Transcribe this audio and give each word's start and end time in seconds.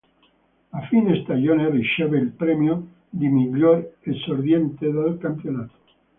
A 0.71 0.81
fine 0.87 1.21
stagione 1.21 1.69
riceve 1.69 2.17
il 2.17 2.31
premio 2.31 2.87
di 3.07 3.27
miglior 3.27 3.97
esordiente 4.01 4.89
del 4.91 5.19
campionato. 5.21 5.73